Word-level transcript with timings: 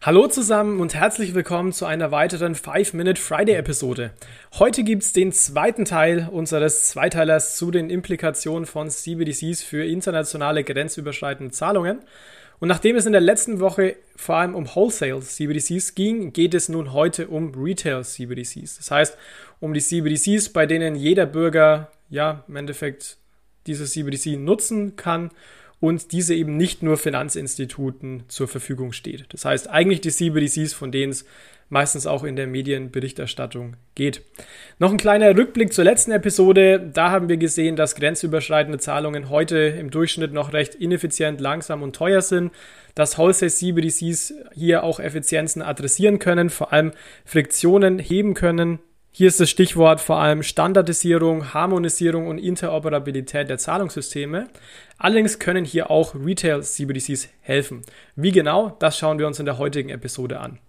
Hallo 0.00 0.28
zusammen 0.28 0.78
und 0.78 0.94
herzlich 0.94 1.34
willkommen 1.34 1.72
zu 1.72 1.84
einer 1.84 2.12
weiteren 2.12 2.54
5-Minute 2.54 3.20
Friday-Episode. 3.20 4.12
Heute 4.56 4.84
gibt 4.84 5.02
es 5.02 5.12
den 5.12 5.32
zweiten 5.32 5.84
Teil 5.84 6.28
unseres 6.30 6.88
Zweiteilers 6.90 7.56
zu 7.56 7.72
den 7.72 7.90
Implikationen 7.90 8.64
von 8.64 8.90
CBDCs 8.90 9.64
für 9.64 9.84
internationale 9.84 10.62
grenzüberschreitende 10.62 11.52
Zahlungen. 11.52 11.98
Und 12.60 12.68
nachdem 12.68 12.94
es 12.94 13.06
in 13.06 13.12
der 13.12 13.20
letzten 13.20 13.58
Woche 13.58 13.96
vor 14.14 14.36
allem 14.36 14.54
um 14.54 14.72
Wholesale 14.72 15.18
CBDCs 15.18 15.96
ging, 15.96 16.32
geht 16.32 16.54
es 16.54 16.68
nun 16.68 16.92
heute 16.92 17.26
um 17.26 17.52
Retail 17.60 18.04
CBDCs. 18.04 18.76
Das 18.76 18.92
heißt, 18.92 19.18
um 19.58 19.74
die 19.74 19.80
CBDCs, 19.80 20.50
bei 20.50 20.66
denen 20.66 20.94
jeder 20.94 21.26
Bürger 21.26 21.90
ja 22.08 22.44
im 22.46 22.54
Endeffekt 22.54 23.16
diese 23.66 23.84
CBDC 23.84 24.38
nutzen 24.38 24.94
kann 24.94 25.32
und 25.80 26.12
diese 26.12 26.34
eben 26.34 26.56
nicht 26.56 26.82
nur 26.82 26.96
Finanzinstituten 26.96 28.24
zur 28.28 28.48
Verfügung 28.48 28.92
steht. 28.92 29.26
Das 29.30 29.44
heißt 29.44 29.68
eigentlich 29.70 30.00
die 30.00 30.10
CBDCs, 30.10 30.72
von 30.72 30.90
denen 30.90 31.12
es 31.12 31.24
meistens 31.70 32.06
auch 32.06 32.24
in 32.24 32.36
der 32.36 32.46
Medienberichterstattung 32.46 33.76
geht. 33.94 34.22
Noch 34.78 34.90
ein 34.90 34.96
kleiner 34.96 35.36
Rückblick 35.36 35.72
zur 35.72 35.84
letzten 35.84 36.12
Episode. 36.12 36.80
Da 36.80 37.10
haben 37.10 37.28
wir 37.28 37.36
gesehen, 37.36 37.76
dass 37.76 37.94
grenzüberschreitende 37.94 38.78
Zahlungen 38.78 39.28
heute 39.28 39.58
im 39.58 39.90
Durchschnitt 39.90 40.32
noch 40.32 40.52
recht 40.52 40.74
ineffizient, 40.74 41.40
langsam 41.40 41.82
und 41.82 41.94
teuer 41.94 42.22
sind, 42.22 42.52
dass 42.94 43.18
Wholesale 43.18 43.52
CBDCs 43.52 44.34
hier 44.54 44.82
auch 44.82 44.98
Effizienzen 44.98 45.62
adressieren 45.62 46.18
können, 46.18 46.50
vor 46.50 46.72
allem 46.72 46.92
Friktionen 47.24 47.98
heben 47.98 48.34
können, 48.34 48.78
hier 49.18 49.26
ist 49.26 49.40
das 49.40 49.50
Stichwort 49.50 50.00
vor 50.00 50.20
allem 50.20 50.44
Standardisierung, 50.44 51.52
Harmonisierung 51.52 52.28
und 52.28 52.38
Interoperabilität 52.38 53.48
der 53.48 53.58
Zahlungssysteme. 53.58 54.46
Allerdings 54.96 55.40
können 55.40 55.64
hier 55.64 55.90
auch 55.90 56.14
Retail-CBDCs 56.14 57.28
helfen. 57.40 57.82
Wie 58.14 58.30
genau, 58.30 58.76
das 58.78 58.96
schauen 58.96 59.18
wir 59.18 59.26
uns 59.26 59.40
in 59.40 59.46
der 59.46 59.58
heutigen 59.58 59.88
Episode 59.88 60.38
an. 60.38 60.60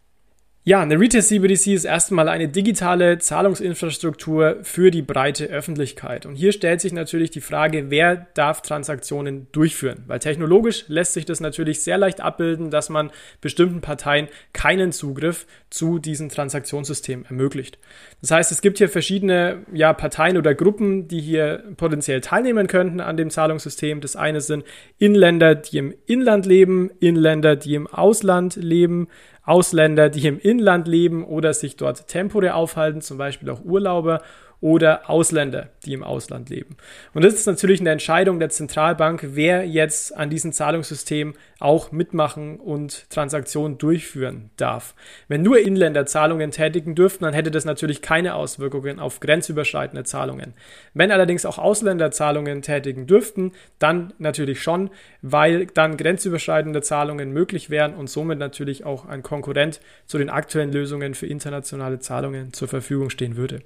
Ja, 0.69 0.81
eine 0.81 0.99
Retail 0.99 1.23
CBDC 1.23 1.73
ist 1.73 1.85
erstmal 1.85 2.29
eine 2.29 2.47
digitale 2.47 3.17
Zahlungsinfrastruktur 3.17 4.57
für 4.61 4.91
die 4.91 5.01
breite 5.01 5.45
Öffentlichkeit. 5.45 6.27
Und 6.27 6.35
hier 6.35 6.51
stellt 6.51 6.79
sich 6.79 6.93
natürlich 6.93 7.31
die 7.31 7.41
Frage, 7.41 7.89
wer 7.89 8.27
darf 8.35 8.61
Transaktionen 8.61 9.47
durchführen? 9.51 10.03
Weil 10.05 10.19
technologisch 10.19 10.85
lässt 10.87 11.13
sich 11.13 11.25
das 11.25 11.39
natürlich 11.39 11.81
sehr 11.81 11.97
leicht 11.97 12.21
abbilden, 12.21 12.69
dass 12.69 12.89
man 12.89 13.09
bestimmten 13.41 13.81
Parteien 13.81 14.27
keinen 14.53 14.91
Zugriff 14.91 15.47
zu 15.71 15.97
diesem 15.97 16.29
Transaktionssystem 16.29 17.25
ermöglicht. 17.27 17.79
Das 18.21 18.29
heißt, 18.29 18.51
es 18.51 18.61
gibt 18.61 18.77
hier 18.77 18.89
verschiedene 18.89 19.63
ja, 19.73 19.91
Parteien 19.93 20.37
oder 20.37 20.53
Gruppen, 20.53 21.07
die 21.07 21.19
hier 21.19 21.63
potenziell 21.77 22.21
teilnehmen 22.21 22.67
könnten 22.67 22.99
an 22.99 23.17
dem 23.17 23.31
Zahlungssystem. 23.31 24.01
Das 24.01 24.15
eine 24.15 24.39
sind 24.39 24.65
Inländer, 24.99 25.55
die 25.55 25.79
im 25.79 25.95
Inland 26.05 26.45
leben, 26.45 26.91
Inländer, 26.99 27.55
die 27.55 27.73
im 27.73 27.87
Ausland 27.87 28.55
leben, 28.55 29.07
Ausländer, 29.49 30.09
die 30.09 30.27
im 30.27 30.39
Inland 30.39 30.87
leben 30.87 31.25
oder 31.25 31.53
sich 31.53 31.75
dort 31.75 32.07
temporär 32.07 32.55
aufhalten, 32.55 33.01
zum 33.01 33.17
Beispiel 33.17 33.49
auch 33.49 33.63
Urlauber 33.65 34.21
oder 34.61 35.09
Ausländer, 35.09 35.69
die 35.85 35.93
im 35.93 36.03
Ausland 36.03 36.49
leben. 36.49 36.75
Und 37.13 37.23
das 37.23 37.33
ist 37.33 37.45
natürlich 37.45 37.79
eine 37.79 37.91
Entscheidung 37.91 38.39
der 38.39 38.49
Zentralbank, 38.49 39.29
wer 39.31 39.65
jetzt 39.65 40.15
an 40.15 40.29
diesem 40.29 40.51
Zahlungssystem 40.51 41.33
auch 41.59 41.91
mitmachen 41.91 42.57
und 42.59 43.09
Transaktionen 43.09 43.77
durchführen 43.77 44.49
darf. 44.57 44.95
Wenn 45.27 45.43
nur 45.43 45.59
Inländer 45.59 46.05
Zahlungen 46.05 46.51
tätigen 46.51 46.95
dürften, 46.95 47.23
dann 47.23 47.33
hätte 47.33 47.51
das 47.51 47.65
natürlich 47.65 48.01
keine 48.01 48.35
Auswirkungen 48.35 48.99
auf 48.99 49.19
grenzüberschreitende 49.21 50.03
Zahlungen. 50.03 50.53
Wenn 50.93 51.11
allerdings 51.11 51.45
auch 51.45 51.57
Ausländer 51.57 52.11
Zahlungen 52.11 52.61
tätigen 52.61 53.07
dürften, 53.07 53.53
dann 53.77 54.13
natürlich 54.17 54.61
schon, 54.61 54.89
weil 55.21 55.67
dann 55.67 55.95
grenzüberschreitende 55.95 56.81
Zahlungen 56.81 57.31
möglich 57.31 57.69
wären 57.69 57.93
und 57.93 58.09
somit 58.09 58.39
natürlich 58.39 58.85
auch 58.85 59.05
ein 59.05 59.23
Konkurrent 59.23 59.79
zu 60.05 60.17
den 60.17 60.29
aktuellen 60.29 60.71
Lösungen 60.71 61.13
für 61.13 61.27
internationale 61.27 61.99
Zahlungen 61.99 62.51
zur 62.53 62.67
Verfügung 62.67 63.09
stehen 63.09 63.37
würde. 63.37 63.61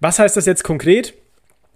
Was 0.00 0.18
heißt 0.18 0.36
das 0.36 0.46
jetzt 0.46 0.64
konkret? 0.64 1.14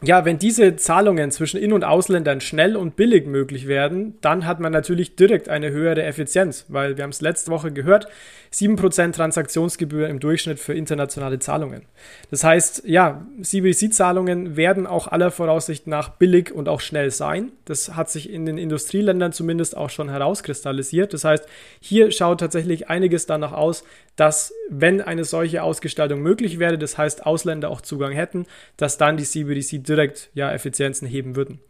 Ja, 0.02 0.24
wenn 0.24 0.38
diese 0.38 0.76
Zahlungen 0.76 1.30
zwischen 1.30 1.60
In- 1.60 1.74
und 1.74 1.84
Ausländern 1.84 2.40
schnell 2.40 2.74
und 2.74 2.96
billig 2.96 3.26
möglich 3.26 3.68
werden, 3.68 4.14
dann 4.22 4.46
hat 4.46 4.58
man 4.58 4.72
natürlich 4.72 5.14
direkt 5.14 5.50
eine 5.50 5.70
höhere 5.70 6.02
Effizienz, 6.02 6.64
weil 6.68 6.96
wir 6.96 7.04
haben 7.04 7.10
es 7.10 7.20
letzte 7.20 7.50
Woche 7.50 7.70
gehört, 7.70 8.06
7% 8.52 9.12
Transaktionsgebühr 9.12 10.08
im 10.08 10.18
Durchschnitt 10.18 10.58
für 10.58 10.74
internationale 10.74 11.38
Zahlungen. 11.38 11.82
Das 12.30 12.42
heißt, 12.42 12.82
ja, 12.84 13.24
CBDC-Zahlungen 13.42 14.56
werden 14.56 14.86
auch 14.86 15.06
aller 15.06 15.30
Voraussicht 15.30 15.86
nach 15.86 16.08
billig 16.08 16.50
und 16.50 16.68
auch 16.68 16.80
schnell 16.80 17.10
sein. 17.10 17.52
Das 17.64 17.94
hat 17.94 18.10
sich 18.10 18.30
in 18.30 18.46
den 18.46 18.58
Industrieländern 18.58 19.32
zumindest 19.32 19.76
auch 19.76 19.90
schon 19.90 20.08
herauskristallisiert. 20.08 21.14
Das 21.14 21.24
heißt, 21.24 21.46
hier 21.78 22.10
schaut 22.10 22.40
tatsächlich 22.40 22.88
einiges 22.88 23.26
danach 23.26 23.52
aus, 23.52 23.84
dass 24.16 24.52
wenn 24.68 25.00
eine 25.00 25.24
solche 25.24 25.62
Ausgestaltung 25.62 26.20
möglich 26.20 26.58
wäre, 26.58 26.76
das 26.76 26.98
heißt 26.98 27.24
Ausländer 27.24 27.70
auch 27.70 27.80
Zugang 27.80 28.12
hätten, 28.12 28.46
dass 28.76 28.98
dann 28.98 29.16
die 29.16 29.24
CBDC 29.24 29.82
direkt 29.90 30.30
ja 30.32 30.50
Effizienzen 30.50 31.06
heben 31.06 31.36
würden. 31.36 31.60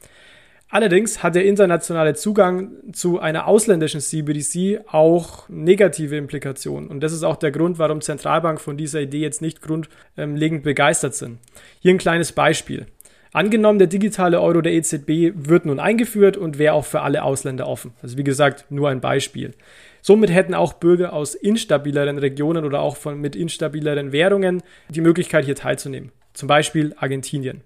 Allerdings 0.73 1.25
hat 1.25 1.35
der 1.35 1.45
internationale 1.47 2.15
Zugang 2.15 2.71
zu 2.93 3.19
einer 3.19 3.49
ausländischen 3.49 4.01
CBDC 4.01 4.85
auch 4.87 5.49
negative 5.49 6.17
Implikationen. 6.17 6.89
Und 6.89 7.01
das 7.01 7.13
ist 7.13 7.25
auch 7.25 7.37
der 7.37 7.51
Grund, 7.51 7.81
warum 7.81 8.01
Zentralbank 8.01 8.61
von 8.61 8.77
dieser 8.77 9.01
Idee 9.01 9.19
jetzt 9.19 9.43
nicht 9.43 9.63
grundlegend 9.63 10.63
begeistert 10.63 11.17
sind. 11.17 11.39
Hier 11.81 11.93
ein 11.93 11.99
kleines 11.99 12.31
Beispiel. 12.31 12.87
Angenommen, 13.33 13.81
der 13.81 13.89
digitale 13.89 14.41
Euro 14.41 14.61
der 14.61 14.73
EZB 14.73 15.33
wird 15.35 15.67
nun 15.67 15.81
eingeführt 15.81 16.37
und 16.37 16.59
wäre 16.59 16.75
auch 16.75 16.85
für 16.85 17.01
alle 17.01 17.25
Ausländer 17.25 17.67
offen. 17.67 17.93
Also 18.01 18.17
wie 18.17 18.25
gesagt, 18.25 18.67
nur 18.71 18.89
ein 18.91 19.01
Beispiel. 19.01 19.55
Somit 20.03 20.31
hätten 20.31 20.55
auch 20.55 20.75
Bürger 20.75 21.13
aus 21.13 21.35
instabileren 21.35 22.19
Regionen 22.19 22.65
oder 22.65 22.81
auch 22.81 22.97
von, 22.97 23.21
mit 23.21 23.35
instabileren 23.35 24.13
Währungen 24.13 24.63
die 24.89 25.01
Möglichkeit, 25.01 25.45
hier 25.45 25.57
teilzunehmen. 25.57 26.13
Zum 26.33 26.47
Beispiel 26.49 26.95
Argentinien. 26.97 27.63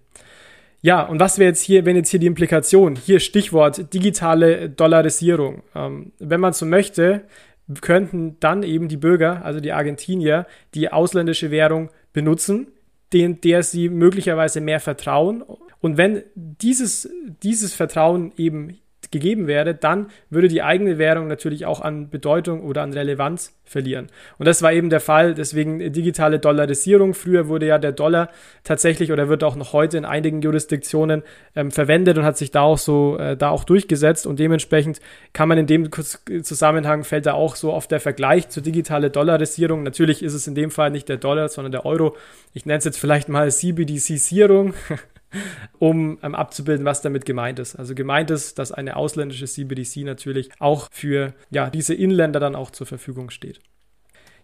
Ja, 0.85 1.01
und 1.01 1.19
was 1.19 1.39
wäre 1.39 1.49
jetzt 1.49 1.63
hier, 1.63 1.87
wenn 1.87 1.97
jetzt 1.97 2.11
hier 2.11 2.21
die 2.21 2.27
Implikation? 2.27 2.95
Hier 2.95 3.19
Stichwort 3.19 3.95
digitale 3.95 4.69
Dollarisierung. 4.69 5.63
Ähm, 5.75 6.13
wenn 6.19 6.41
man 6.41 6.53
so 6.53 6.67
möchte, 6.67 7.23
könnten 7.81 8.37
dann 8.39 8.63
eben 8.63 8.89
die 8.89 8.99
Bürger, 8.99 9.43
also 9.47 9.61
die 9.61 9.73
Argentinier, 9.73 10.47
die 10.75 10.93
ausländische 10.93 11.51
Währung 11.51 11.89
benutzen, 12.13 12.67
den, 13.15 13.41
der 13.41 13.63
sie 13.63 13.89
möglicherweise 13.89 14.61
mehr 14.61 14.79
vertrauen. 14.79 15.43
Und 15.81 15.97
wenn 15.97 16.23
dieses, 16.35 17.09
dieses 17.43 17.73
Vertrauen 17.73 18.33
eben 18.37 18.79
gegeben 19.15 19.47
wäre, 19.47 19.75
dann 19.75 20.09
würde 20.29 20.49
die 20.49 20.63
eigene 20.63 20.99
Währung 20.99 21.29
natürlich 21.29 21.65
auch 21.65 21.81
an 21.81 22.11
Bedeutung 22.11 22.63
oder 22.63 22.83
an 22.83 22.93
Relevanz 22.93 23.55
verlieren. 23.65 24.09
Und 24.39 24.47
das 24.47 24.61
war 24.61 24.73
eben 24.73 24.91
der 24.91 25.01
Fall, 25.01 25.35
deswegen 25.35 25.93
digitale 25.93 26.39
Dollarisierung. 26.39 27.15
Früher 27.15 27.49
wurde 27.49 27.67
ja 27.67 27.79
der 27.79 27.93
Dollar 27.93 28.29
tatsächlich 28.65 29.13
oder 29.13 29.29
wird 29.29 29.43
auch 29.43 29.57
noch 29.57 29.73
heute 29.73 29.97
in 29.97 30.05
einigen 30.05 30.43
Jurisdiktionen 30.43 31.23
ähm, 31.57 31.71
verwendet 31.71 32.19
und 32.19 32.25
hat 32.25 32.37
sich 32.37 32.51
da 32.51 32.63
auch 32.63 32.77
so 32.77 33.17
äh, 33.19 33.37
da 33.37 33.49
auch 33.49 33.65
durchgesetzt 33.65 34.27
und 34.27 34.39
dementsprechend 34.39 35.01
kann 35.33 35.49
man 35.49 35.59
in 35.59 35.67
dem 35.67 35.91
Zusammenhang 36.43 37.05
fällt 37.05 37.27
da 37.27 37.35
auch 37.35 37.57
so 37.57 37.73
oft 37.73 37.91
der 37.91 38.01
Vergleich 38.01 38.49
zur 38.49 38.63
digitale 38.63 39.11
Dollarisierung. 39.11 39.83
Natürlich 39.83 40.23
ist 40.23 40.35
es 40.35 40.47
in 40.47 40.55
dem 40.55 40.71
Fall 40.71 40.91
nicht 40.91 41.09
der 41.09 41.17
Dollar, 41.17 41.49
sondern 41.49 41.73
der 41.73 41.87
Euro. 41.87 42.17
Ich 42.53 42.67
nenne 42.67 42.79
es 42.79 42.85
jetzt 42.85 42.99
vielleicht 42.99 43.29
mal 43.29 43.51
CBDC-Sierung. 43.51 44.75
um 45.79 46.19
ähm, 46.23 46.35
abzubilden, 46.35 46.85
was 46.85 47.03
damit 47.03 47.27
gemeint 47.27 47.59
ist. 47.59 47.77
Also 47.77 47.95
gemeint 47.95 48.31
ist, 48.31 48.59
dass 48.59 48.73
eine 48.73 48.97
ausländische 48.97 49.47
CBDC 49.47 50.05
natürlich 50.05 50.51
auch 50.59 50.89
für 50.91 51.35
ja, 51.51 51.71
diese 51.71 51.95
Inländer 51.95 52.41
dann 52.41 52.55
auch 52.55 52.71
zur 52.71 52.87
Verfügung 52.87 53.31
steht. 53.31 53.61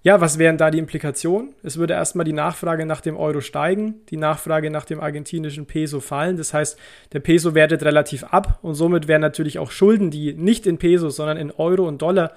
Ja, 0.02 0.22
was 0.22 0.38
wären 0.38 0.56
da 0.56 0.70
die 0.70 0.78
Implikationen? 0.78 1.54
Es 1.62 1.76
würde 1.76 1.92
erstmal 1.92 2.24
die 2.24 2.32
Nachfrage 2.32 2.86
nach 2.86 3.02
dem 3.02 3.18
Euro 3.18 3.42
steigen, 3.42 3.96
die 4.08 4.16
Nachfrage 4.16 4.70
nach 4.70 4.86
dem 4.86 4.98
argentinischen 4.98 5.66
Peso 5.66 6.00
fallen. 6.00 6.38
Das 6.38 6.54
heißt, 6.54 6.78
der 7.12 7.20
Peso 7.20 7.54
wertet 7.54 7.82
relativ 7.82 8.24
ab 8.24 8.60
und 8.62 8.76
somit 8.76 9.08
wären 9.08 9.20
natürlich 9.20 9.58
auch 9.58 9.70
Schulden, 9.70 10.10
die 10.10 10.32
nicht 10.32 10.66
in 10.66 10.78
Peso, 10.78 11.10
sondern 11.10 11.36
in 11.36 11.50
Euro 11.50 11.86
und 11.86 12.00
Dollar 12.00 12.32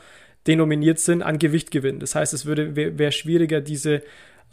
denominiert 0.46 1.00
sind, 1.00 1.24
an 1.24 1.40
Gewicht 1.40 1.72
gewinnen. 1.72 2.02
Das 2.02 2.16
heißt, 2.16 2.34
es 2.34 2.46
wäre 2.46 3.12
schwieriger, 3.14 3.62
diese 3.62 4.02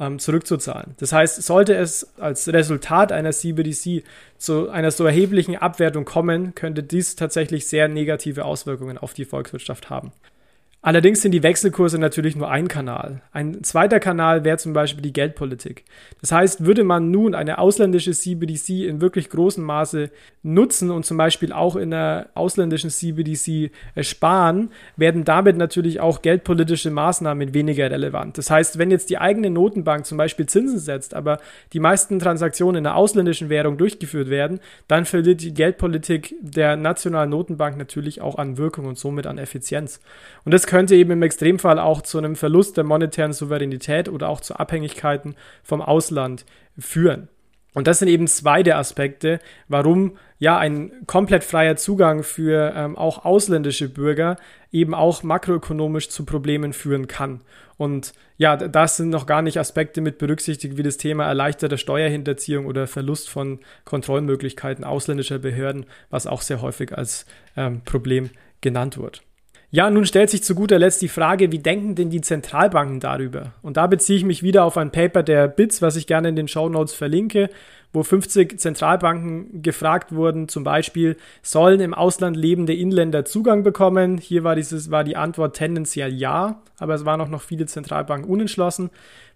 ähm, 0.00 0.18
zurückzuzahlen. 0.18 0.94
Das 0.98 1.12
heißt, 1.12 1.42
sollte 1.42 1.74
es 1.74 2.18
als 2.18 2.48
Resultat 2.48 3.12
einer 3.12 3.30
CBDC 3.30 4.02
zu 4.38 4.70
einer 4.70 4.90
so 4.90 5.04
erheblichen 5.04 5.56
Abwertung 5.56 6.04
kommen, 6.04 6.54
könnte 6.54 6.82
dies 6.82 7.14
tatsächlich 7.14 7.68
sehr 7.68 7.86
negative 7.86 8.44
Auswirkungen 8.44 8.98
auf 8.98 9.12
die 9.12 9.26
Volkswirtschaft 9.26 9.90
haben. 9.90 10.12
Allerdings 10.82 11.20
sind 11.20 11.32
die 11.32 11.42
Wechselkurse 11.42 11.98
natürlich 11.98 12.36
nur 12.36 12.50
ein 12.50 12.66
Kanal. 12.66 13.20
Ein 13.32 13.62
zweiter 13.62 14.00
Kanal 14.00 14.44
wäre 14.44 14.56
zum 14.56 14.72
Beispiel 14.72 15.02
die 15.02 15.12
Geldpolitik. 15.12 15.84
Das 16.22 16.32
heißt, 16.32 16.64
würde 16.64 16.84
man 16.84 17.10
nun 17.10 17.34
eine 17.34 17.58
ausländische 17.58 18.12
CBDC 18.12 18.86
in 18.86 19.02
wirklich 19.02 19.28
großem 19.28 19.62
Maße 19.62 20.08
nutzen 20.42 20.90
und 20.90 21.04
zum 21.04 21.18
Beispiel 21.18 21.52
auch 21.52 21.76
in 21.76 21.92
einer 21.92 22.28
ausländischen 22.32 22.88
CBDC 22.88 23.70
sparen, 24.00 24.70
werden 24.96 25.24
damit 25.24 25.58
natürlich 25.58 26.00
auch 26.00 26.22
geldpolitische 26.22 26.90
Maßnahmen 26.90 27.52
weniger 27.52 27.90
relevant. 27.90 28.38
Das 28.38 28.50
heißt, 28.50 28.78
wenn 28.78 28.90
jetzt 28.90 29.10
die 29.10 29.18
eigene 29.18 29.50
Notenbank 29.50 30.06
zum 30.06 30.16
Beispiel 30.16 30.46
Zinsen 30.46 30.78
setzt, 30.78 31.12
aber 31.12 31.40
die 31.74 31.80
meisten 31.80 32.18
Transaktionen 32.18 32.78
in 32.78 32.84
der 32.84 32.96
ausländischen 32.96 33.50
Währung 33.50 33.76
durchgeführt 33.76 34.30
werden, 34.30 34.60
dann 34.88 35.04
verliert 35.04 35.42
die 35.42 35.52
Geldpolitik 35.52 36.34
der 36.40 36.76
nationalen 36.76 37.28
Notenbank 37.28 37.76
natürlich 37.76 38.22
auch 38.22 38.36
an 38.36 38.56
Wirkung 38.56 38.86
und 38.86 38.96
somit 38.96 39.26
an 39.26 39.36
Effizienz. 39.36 40.00
Und 40.46 40.54
das 40.54 40.69
könnte 40.70 40.94
eben 40.94 41.10
im 41.10 41.22
Extremfall 41.22 41.80
auch 41.80 42.00
zu 42.00 42.16
einem 42.16 42.36
Verlust 42.36 42.76
der 42.76 42.84
monetären 42.84 43.32
Souveränität 43.32 44.08
oder 44.08 44.28
auch 44.28 44.40
zu 44.40 44.54
Abhängigkeiten 44.54 45.34
vom 45.64 45.82
Ausland 45.82 46.46
führen. 46.78 47.28
Und 47.74 47.88
das 47.88 47.98
sind 47.98 48.06
eben 48.06 48.28
zwei 48.28 48.62
der 48.62 48.78
Aspekte, 48.78 49.40
warum 49.66 50.16
ja 50.38 50.58
ein 50.58 50.92
komplett 51.08 51.42
freier 51.42 51.74
Zugang 51.74 52.22
für 52.22 52.72
ähm, 52.76 52.96
auch 52.96 53.24
ausländische 53.24 53.88
Bürger 53.88 54.36
eben 54.70 54.94
auch 54.94 55.24
makroökonomisch 55.24 56.08
zu 56.08 56.24
Problemen 56.24 56.72
führen 56.72 57.08
kann. 57.08 57.40
Und 57.76 58.12
ja, 58.38 58.56
das 58.56 58.96
sind 58.96 59.10
noch 59.10 59.26
gar 59.26 59.42
nicht 59.42 59.58
Aspekte 59.58 60.00
mit 60.00 60.18
berücksichtigt, 60.18 60.76
wie 60.76 60.84
das 60.84 60.98
Thema 60.98 61.24
erleichterte 61.24 61.78
Steuerhinterziehung 61.78 62.66
oder 62.66 62.86
Verlust 62.86 63.28
von 63.28 63.58
Kontrollmöglichkeiten 63.84 64.84
ausländischer 64.84 65.40
Behörden, 65.40 65.86
was 66.10 66.28
auch 66.28 66.42
sehr 66.42 66.62
häufig 66.62 66.96
als 66.96 67.26
ähm, 67.56 67.82
Problem 67.84 68.30
genannt 68.60 68.98
wird. 68.98 69.24
Ja, 69.72 69.88
nun 69.88 70.04
stellt 70.04 70.30
sich 70.30 70.42
zu 70.42 70.56
guter 70.56 70.80
Letzt 70.80 71.00
die 71.00 71.08
Frage, 71.08 71.52
wie 71.52 71.60
denken 71.60 71.94
denn 71.94 72.10
die 72.10 72.20
Zentralbanken 72.20 72.98
darüber? 72.98 73.52
Und 73.62 73.76
da 73.76 73.86
beziehe 73.86 74.18
ich 74.18 74.24
mich 74.24 74.42
wieder 74.42 74.64
auf 74.64 74.76
ein 74.76 74.90
Paper 74.90 75.22
der 75.22 75.46
BITS, 75.46 75.80
was 75.80 75.94
ich 75.94 76.08
gerne 76.08 76.28
in 76.28 76.34
den 76.34 76.48
Show 76.48 76.68
Notes 76.68 76.92
verlinke, 76.92 77.50
wo 77.92 78.02
50 78.02 78.60
Zentralbanken 78.60 79.62
gefragt 79.62 80.12
wurden, 80.14 80.48
zum 80.48 80.62
Beispiel, 80.62 81.16
sollen 81.42 81.80
im 81.80 81.94
Ausland 81.94 82.36
lebende 82.36 82.74
Inländer 82.74 83.24
Zugang 83.24 83.62
bekommen? 83.62 84.18
Hier 84.18 84.44
war, 84.44 84.54
dieses, 84.54 84.90
war 84.90 85.02
die 85.02 85.16
Antwort 85.16 85.56
tendenziell 85.56 86.12
ja, 86.12 86.62
aber 86.78 86.94
es 86.94 87.04
waren 87.04 87.20
auch 87.20 87.28
noch 87.28 87.42
viele 87.42 87.66
Zentralbanken 87.66 88.30
unentschlossen. 88.30 88.90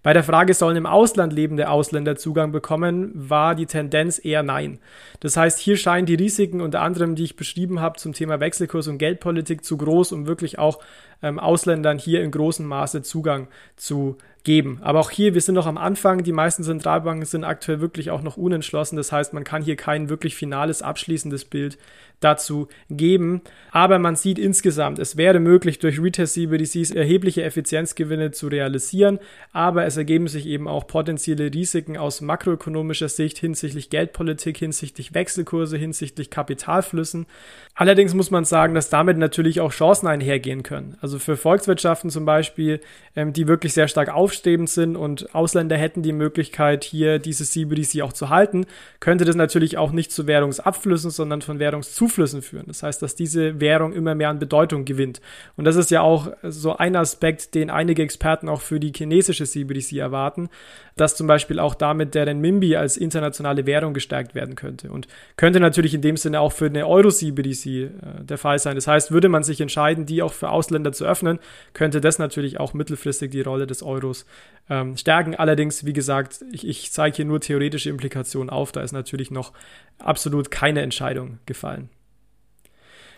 Bei 0.04 0.12
der 0.12 0.22
Frage, 0.22 0.52
sollen 0.52 0.76
im 0.76 0.84
Ausland 0.84 1.32
lebende 1.32 1.70
Ausländer 1.70 2.14
Zugang 2.16 2.52
bekommen, 2.52 3.10
war 3.14 3.54
die 3.54 3.64
Tendenz 3.64 4.22
eher 4.22 4.42
nein. 4.42 4.78
Das 5.20 5.36
heißt, 5.36 5.58
hier 5.58 5.78
scheinen 5.78 6.06
die 6.06 6.14
Risiken 6.14 6.60
unter 6.60 6.82
anderem, 6.82 7.14
die 7.14 7.24
ich 7.24 7.36
beschrieben 7.36 7.80
habe 7.80 7.98
zum 7.98 8.12
Thema 8.12 8.38
Wechselkurs 8.38 8.86
und 8.86 8.98
Geldpolitik, 8.98 9.64
zu 9.64 9.78
groß, 9.78 10.12
um 10.12 10.26
wirklich 10.26 10.58
auch 10.58 10.78
ähm, 11.24 11.38
Ausländern 11.38 11.98
hier 11.98 12.22
in 12.22 12.30
großem 12.30 12.66
Maße 12.66 13.02
Zugang 13.02 13.48
zu 13.76 14.18
geben. 14.44 14.78
Aber 14.82 15.00
auch 15.00 15.10
hier, 15.10 15.34
wir 15.34 15.40
sind 15.40 15.54
noch 15.54 15.66
am 15.66 15.78
Anfang. 15.78 16.22
Die 16.22 16.32
meisten 16.32 16.62
Zentralbanken 16.62 17.24
sind 17.24 17.44
aktuell 17.44 17.80
wirklich 17.80 18.10
auch 18.10 18.22
noch 18.22 18.36
unentschlossen. 18.36 18.96
Das 18.96 19.10
heißt, 19.10 19.32
man 19.32 19.42
kann 19.42 19.62
hier 19.62 19.74
kein 19.74 20.10
wirklich 20.10 20.36
finales, 20.36 20.82
abschließendes 20.82 21.46
Bild 21.46 21.78
dazu 22.20 22.68
geben. 22.90 23.42
Aber 23.70 23.98
man 23.98 24.16
sieht 24.16 24.38
insgesamt, 24.38 24.98
es 24.98 25.16
wäre 25.16 25.40
möglich, 25.40 25.78
durch 25.78 26.00
Retail 26.00 26.26
CBDCs 26.26 26.90
erhebliche 26.90 27.42
Effizienzgewinne 27.42 28.30
zu 28.30 28.48
realisieren, 28.48 29.18
aber 29.52 29.84
es 29.84 29.96
ergeben 29.96 30.28
sich 30.28 30.46
eben 30.46 30.66
auch 30.66 30.86
potenzielle 30.86 31.52
Risiken 31.52 31.96
aus 31.96 32.20
makroökonomischer 32.20 33.08
Sicht 33.08 33.38
hinsichtlich 33.38 33.90
Geldpolitik, 33.90 34.58
hinsichtlich 34.58 35.14
Wechselkurse, 35.14 35.76
hinsichtlich 35.76 36.30
Kapitalflüssen. 36.30 37.26
Allerdings 37.74 38.14
muss 38.14 38.30
man 38.30 38.44
sagen, 38.44 38.74
dass 38.74 38.88
damit 38.88 39.18
natürlich 39.18 39.60
auch 39.60 39.72
Chancen 39.72 40.06
einhergehen 40.06 40.62
können. 40.62 40.96
Also 41.00 41.13
für 41.18 41.36
Volkswirtschaften 41.36 42.10
zum 42.10 42.24
Beispiel, 42.24 42.80
ähm, 43.16 43.32
die 43.32 43.48
wirklich 43.48 43.72
sehr 43.74 43.88
stark 43.88 44.08
aufstrebend 44.08 44.70
sind 44.70 44.96
und 44.96 45.34
Ausländer 45.34 45.76
hätten 45.76 46.02
die 46.02 46.12
Möglichkeit, 46.12 46.84
hier 46.84 47.18
dieses 47.18 47.52
CBDC 47.52 48.02
auch 48.02 48.12
zu 48.12 48.28
halten, 48.28 48.66
könnte 49.00 49.24
das 49.24 49.36
natürlich 49.36 49.78
auch 49.78 49.92
nicht 49.92 50.12
zu 50.12 50.26
Währungsabflüssen, 50.26 51.10
sondern 51.10 51.42
von 51.42 51.58
Währungszuflüssen 51.58 52.14
Zuflüssen 52.24 52.42
führen. 52.42 52.66
Das 52.66 52.82
heißt, 52.82 53.02
dass 53.02 53.14
diese 53.14 53.60
Währung 53.60 53.92
immer 53.92 54.14
mehr 54.14 54.28
an 54.28 54.38
Bedeutung 54.38 54.84
gewinnt. 54.84 55.20
Und 55.56 55.64
das 55.64 55.76
ist 55.76 55.90
ja 55.90 56.00
auch 56.00 56.28
so 56.42 56.76
ein 56.76 56.96
Aspekt, 56.96 57.54
den 57.54 57.70
einige 57.70 58.02
Experten 58.02 58.48
auch 58.48 58.60
für 58.60 58.78
die 58.78 58.92
chinesische 58.94 59.44
CBDC 59.44 59.98
erwarten, 59.98 60.48
dass 60.96 61.16
zum 61.16 61.26
Beispiel 61.26 61.58
auch 61.58 61.74
damit 61.74 62.14
der 62.14 62.26
Renminbi 62.26 62.76
als 62.76 62.96
internationale 62.96 63.66
Währung 63.66 63.94
gestärkt 63.94 64.34
werden 64.34 64.54
könnte. 64.54 64.90
Und 64.90 65.08
könnte 65.36 65.60
natürlich 65.60 65.94
in 65.94 66.02
dem 66.02 66.16
Sinne 66.16 66.40
auch 66.40 66.52
für 66.52 66.66
eine 66.66 66.86
Euro-CBDC 66.86 67.66
äh, 67.66 67.90
der 68.20 68.38
Fall 68.38 68.58
sein. 68.58 68.74
Das 68.74 68.86
heißt, 68.86 69.10
würde 69.10 69.28
man 69.28 69.42
sich 69.42 69.60
entscheiden, 69.60 70.06
die 70.06 70.22
auch 70.22 70.32
für 70.32 70.50
Ausländer 70.50 70.92
zu 70.92 71.04
öffnen, 71.04 71.38
könnte 71.72 72.00
das 72.00 72.18
natürlich 72.18 72.60
auch 72.60 72.74
mittelfristig 72.74 73.30
die 73.30 73.42
Rolle 73.42 73.66
des 73.66 73.82
Euros 73.82 74.26
ähm, 74.70 74.96
stärken. 74.96 75.34
Allerdings, 75.34 75.84
wie 75.84 75.92
gesagt, 75.92 76.44
ich, 76.52 76.66
ich 76.66 76.92
zeige 76.92 77.16
hier 77.16 77.24
nur 77.24 77.40
theoretische 77.40 77.90
Implikationen 77.90 78.50
auf. 78.50 78.72
Da 78.72 78.82
ist 78.82 78.92
natürlich 78.92 79.30
noch 79.30 79.52
absolut 79.98 80.50
keine 80.50 80.82
Entscheidung 80.82 81.38
gefallen. 81.46 81.88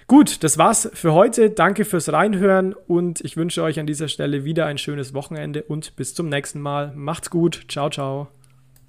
Gut, 0.09 0.45
das 0.45 0.57
war's 0.57 0.89
für 0.95 1.15
heute. 1.15 1.51
Danke 1.51 1.85
fürs 1.85 2.13
Reinhören 2.13 2.75
und 2.75 3.21
ich 3.23 3.37
wünsche 3.37 3.63
euch 3.65 3.81
an 3.81 3.87
dieser 3.87 4.07
Stelle 4.07 4.45
wieder 4.45 4.67
ein 4.67 4.79
schönes 4.79 5.15
Wochenende 5.15 5.65
und 5.65 5.97
bis 5.97 6.15
zum 6.15 6.29
nächsten 6.29 6.61
Mal. 6.61 6.93
Macht's 6.95 7.29
gut. 7.29 7.65
Ciao, 7.69 7.91
ciao. 7.91 8.29